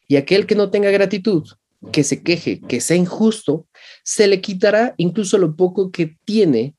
[0.07, 1.47] Y aquel que no tenga gratitud,
[1.91, 3.67] que se queje, que sea injusto,
[4.03, 6.75] se le quitará incluso lo poco que tiene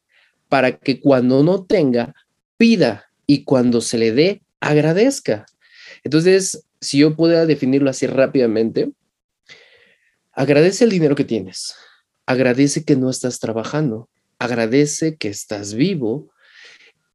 [0.49, 2.14] para que cuando no tenga,
[2.57, 5.47] pida y cuando se le dé, agradezca.
[6.05, 8.92] Entonces, si yo pudiera definirlo así rápidamente,
[10.33, 11.75] agradece el dinero que tienes,
[12.27, 16.31] agradece que no estás trabajando, agradece que estás vivo.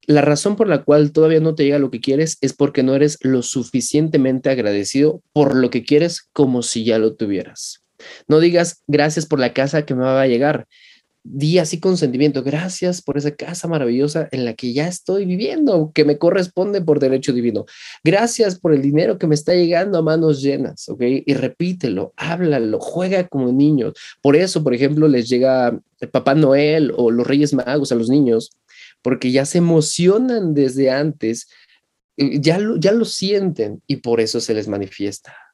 [0.05, 2.95] La razón por la cual todavía no te llega lo que quieres es porque no
[2.95, 7.83] eres lo suficientemente agradecido por lo que quieres como si ya lo tuvieras.
[8.27, 10.67] No digas gracias por la casa que me va a llegar
[11.29, 15.91] di así con sentimiento, gracias por esa casa maravillosa en la que ya estoy viviendo,
[15.93, 17.65] que me corresponde por derecho divino.
[18.03, 21.01] Gracias por el dinero que me está llegando a manos llenas, ¿ok?
[21.25, 23.93] Y repítelo, háblalo, juega como niños.
[24.21, 28.09] Por eso, por ejemplo, les llega el Papá Noel o los Reyes Magos a los
[28.09, 28.51] niños,
[29.01, 31.47] porque ya se emocionan desde antes,
[32.17, 35.46] eh, ya ya lo sienten y por eso se les manifiesta.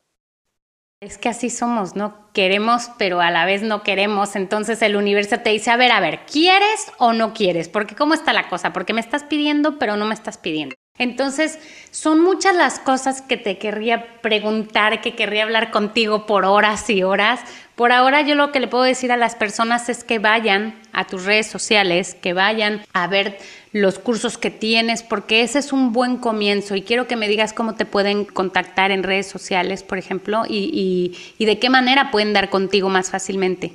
[1.04, 2.32] Es que así somos, ¿no?
[2.32, 4.38] Queremos, pero a la vez no queremos.
[4.38, 7.68] Entonces el universo te dice, a ver, a ver, ¿quieres o no quieres?
[7.68, 8.72] Porque ¿cómo está la cosa?
[8.72, 10.76] Porque me estás pidiendo, pero no me estás pidiendo.
[11.00, 11.58] Entonces,
[11.90, 17.02] son muchas las cosas que te querría preguntar, que querría hablar contigo por horas y
[17.02, 17.40] horas.
[17.76, 21.08] Por ahora yo lo que le puedo decir a las personas es que vayan a
[21.08, 23.40] tus redes sociales, que vayan a ver
[23.72, 26.76] los cursos que tienes, porque ese es un buen comienzo.
[26.76, 31.18] Y quiero que me digas cómo te pueden contactar en redes sociales, por ejemplo, y,
[31.40, 33.74] de qué manera pueden dar contigo más fácilmente.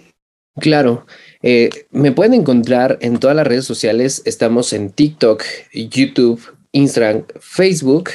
[0.60, 1.06] Claro,
[1.42, 4.22] eh, me pueden encontrar en todas las redes sociales.
[4.24, 8.10] Estamos en TikTok, YouTube, Instagram, Facebook.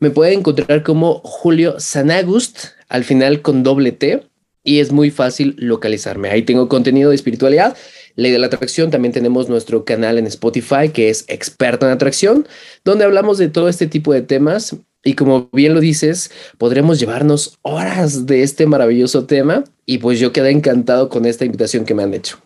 [0.00, 4.22] Me pueden encontrar como Julio Sanagust, al final con doble T,
[4.64, 6.30] y es muy fácil localizarme.
[6.30, 7.76] Ahí tengo contenido de espiritualidad,
[8.16, 8.90] ley de la atracción.
[8.90, 12.46] También tenemos nuestro canal en Spotify, que es Experto en Atracción,
[12.84, 14.76] donde hablamos de todo este tipo de temas.
[15.04, 19.64] Y como bien lo dices, podremos llevarnos horas de este maravilloso tema.
[19.84, 22.38] Y pues yo quedé encantado con esta invitación que me han hecho.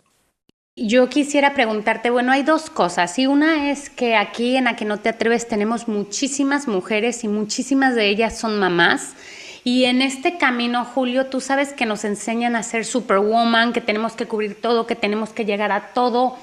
[0.79, 3.17] Yo quisiera preguntarte, bueno, hay dos cosas.
[3.17, 7.27] Y una es que aquí en A que no te atreves tenemos muchísimas mujeres y
[7.27, 9.15] muchísimas de ellas son mamás.
[9.63, 14.13] Y en este camino, Julio, tú sabes que nos enseñan a ser superwoman, que tenemos
[14.13, 16.37] que cubrir todo, que tenemos que llegar a todo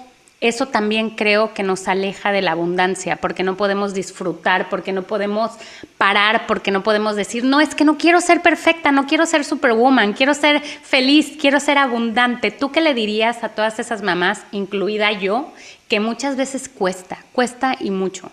[0.49, 5.03] eso también creo que nos aleja de la abundancia, porque no podemos disfrutar, porque no
[5.05, 5.53] podemos
[5.97, 9.45] parar, porque no podemos decir, no, es que no quiero ser perfecta, no quiero ser
[9.45, 12.51] superwoman, quiero ser feliz, quiero ser abundante.
[12.51, 15.53] ¿Tú qué le dirías a todas esas mamás, incluida yo,
[15.89, 18.31] que muchas veces cuesta, cuesta y mucho?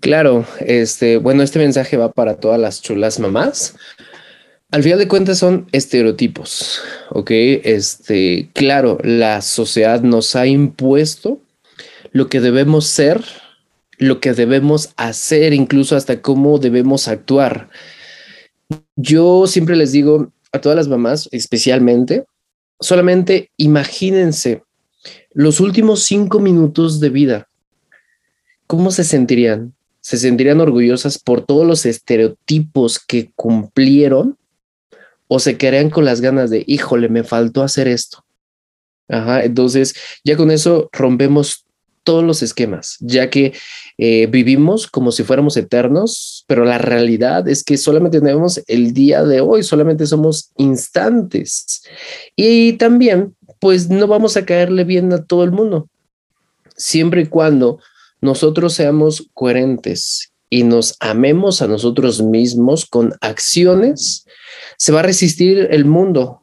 [0.00, 3.76] Claro, este, bueno, este mensaje va para todas las chulas mamás,
[4.70, 7.30] al final de cuentas son estereotipos, ¿ok?
[7.30, 11.40] Este, claro, la sociedad nos ha impuesto
[12.10, 13.24] lo que debemos ser,
[13.98, 17.68] lo que debemos hacer, incluso hasta cómo debemos actuar.
[18.96, 22.24] Yo siempre les digo a todas las mamás, especialmente,
[22.80, 24.62] solamente imagínense
[25.32, 27.48] los últimos cinco minutos de vida.
[28.66, 29.74] ¿Cómo se sentirían?
[30.00, 34.36] ¿Se sentirían orgullosas por todos los estereotipos que cumplieron?
[35.28, 38.24] O se quedarían con las ganas de, híjole, me faltó hacer esto.
[39.08, 41.66] Ajá, entonces ya con eso rompemos
[42.06, 43.52] todos los esquemas, ya que
[43.98, 49.24] eh, vivimos como si fuéramos eternos, pero la realidad es que solamente tenemos el día
[49.24, 51.82] de hoy, solamente somos instantes.
[52.36, 55.88] Y también, pues no vamos a caerle bien a todo el mundo,
[56.76, 57.80] siempre y cuando
[58.20, 64.24] nosotros seamos coherentes y nos amemos a nosotros mismos con acciones
[64.78, 66.42] se va a resistir el mundo,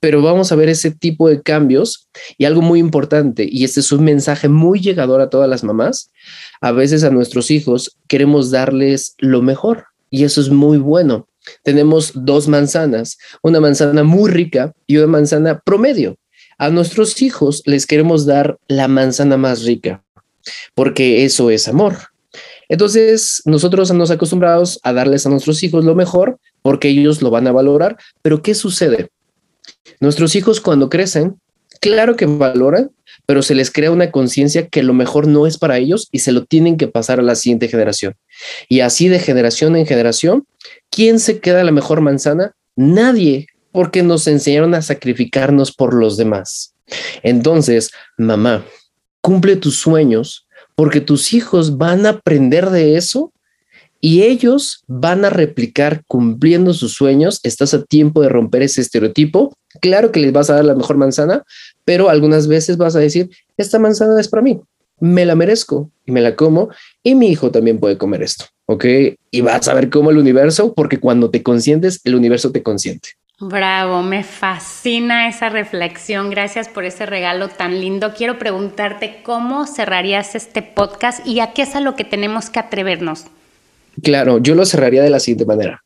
[0.00, 3.90] pero vamos a ver ese tipo de cambios y algo muy importante, y este es
[3.90, 6.10] un mensaje muy llegador a todas las mamás,
[6.60, 11.26] a veces a nuestros hijos queremos darles lo mejor y eso es muy bueno.
[11.62, 16.16] Tenemos dos manzanas, una manzana muy rica y una manzana promedio.
[16.58, 20.04] A nuestros hijos les queremos dar la manzana más rica,
[20.74, 21.96] porque eso es amor.
[22.74, 27.46] Entonces, nosotros nos acostumbrados a darles a nuestros hijos lo mejor porque ellos lo van
[27.46, 29.10] a valorar, pero ¿qué sucede?
[30.00, 31.36] Nuestros hijos cuando crecen,
[31.80, 32.90] claro que valoran,
[33.26, 36.32] pero se les crea una conciencia que lo mejor no es para ellos y se
[36.32, 38.16] lo tienen que pasar a la siguiente generación.
[38.68, 40.44] Y así de generación en generación,
[40.90, 42.56] ¿quién se queda la mejor manzana?
[42.74, 46.74] Nadie, porque nos enseñaron a sacrificarnos por los demás.
[47.22, 48.64] Entonces, mamá,
[49.20, 50.43] cumple tus sueños
[50.74, 53.32] porque tus hijos van a aprender de eso
[54.00, 57.40] y ellos van a replicar cumpliendo sus sueños.
[57.42, 59.56] Estás a tiempo de romper ese estereotipo.
[59.80, 61.42] Claro que les vas a dar la mejor manzana,
[61.84, 64.60] pero algunas veces vas a decir, esta manzana es para mí,
[65.00, 66.68] me la merezco y me la como
[67.02, 68.84] y mi hijo también puede comer esto, ¿ok?
[69.30, 73.10] Y vas a ver cómo el universo, porque cuando te consientes, el universo te consiente.
[73.40, 76.30] Bravo, me fascina esa reflexión.
[76.30, 78.14] Gracias por ese regalo tan lindo.
[78.14, 82.60] Quiero preguntarte cómo cerrarías este podcast y a qué es a lo que tenemos que
[82.60, 83.24] atrevernos.
[84.02, 85.82] Claro, yo lo cerraría de la siguiente manera.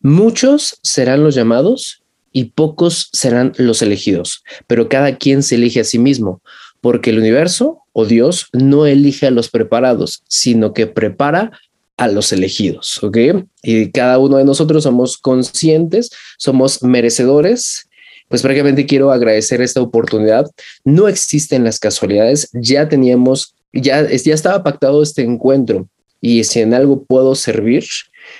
[0.00, 2.02] Muchos serán los llamados
[2.32, 6.42] y pocos serán los elegidos, pero cada quien se elige a sí mismo,
[6.80, 11.52] porque el universo o Dios no elige a los preparados, sino que prepara
[11.96, 13.16] a los elegidos, ¿ok?
[13.62, 17.88] Y cada uno de nosotros somos conscientes, somos merecedores.
[18.28, 20.50] Pues prácticamente quiero agradecer esta oportunidad.
[20.84, 25.88] No existen las casualidades, ya teníamos, ya, ya estaba pactado este encuentro
[26.22, 27.84] y si en algo puedo servir,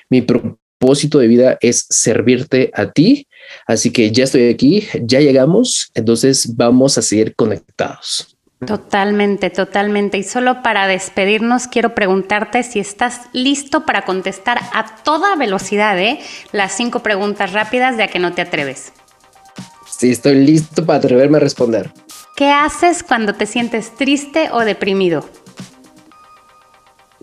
[0.09, 3.27] mi propósito de vida es servirte a ti.
[3.67, 8.32] Así que ya estoy aquí, ya llegamos, entonces vamos a seguir conectados.
[8.67, 10.19] Totalmente, totalmente.
[10.19, 16.21] Y solo para despedirnos, quiero preguntarte si estás listo para contestar a toda velocidad ¿eh?
[16.53, 18.93] las cinco preguntas rápidas de a que no te atreves.
[19.91, 21.91] Sí, estoy listo para atreverme a responder.
[22.37, 25.29] ¿Qué haces cuando te sientes triste o deprimido?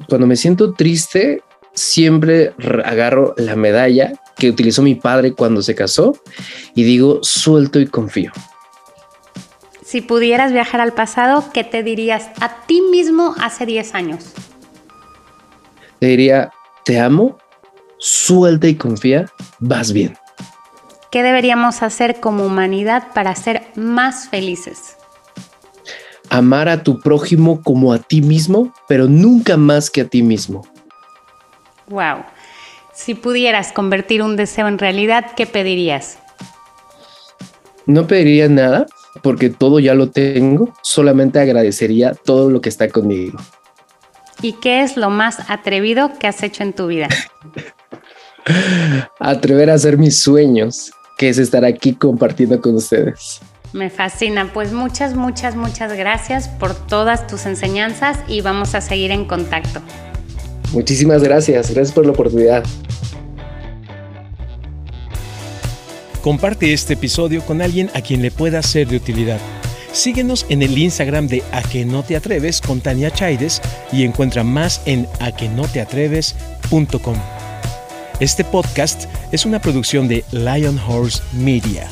[0.07, 1.41] Cuando me siento triste,
[1.73, 2.53] siempre
[2.85, 6.15] agarro la medalla que utilizó mi padre cuando se casó
[6.75, 8.31] y digo, suelto y confío.
[9.89, 14.33] Si pudieras viajar al pasado, ¿qué te dirías a ti mismo hace 10 años?
[15.99, 16.51] Te diría,
[16.85, 17.39] te amo,
[17.97, 19.25] suelta y confía,
[19.57, 20.15] vas bien.
[21.09, 24.95] ¿Qué deberíamos hacer como humanidad para ser más felices?
[26.29, 30.67] Amar a tu prójimo como a ti mismo, pero nunca más que a ti mismo.
[31.87, 32.25] Wow.
[32.93, 36.19] Si pudieras convertir un deseo en realidad, ¿qué pedirías?
[37.87, 38.85] No pediría nada,
[39.21, 43.39] porque todo ya lo tengo, solamente agradecería todo lo que está conmigo.
[44.41, 47.09] ¿Y qué es lo más atrevido que has hecho en tu vida?
[49.19, 53.41] Atrever a hacer mis sueños, que es estar aquí compartiendo con ustedes.
[53.73, 59.11] Me fascina, pues muchas, muchas, muchas gracias por todas tus enseñanzas y vamos a seguir
[59.11, 59.81] en contacto.
[60.71, 62.63] Muchísimas gracias, gracias por la oportunidad.
[66.21, 69.39] Comparte este episodio con alguien a quien le pueda ser de utilidad.
[69.91, 73.61] Síguenos en el Instagram de A que no te atreves con Tania Chaides
[73.91, 77.15] y encuentra más en aquenoteatreves.com.
[78.19, 81.89] Este podcast es una producción de Lion Horse Media.